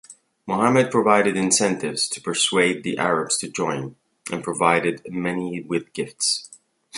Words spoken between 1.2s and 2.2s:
incentives to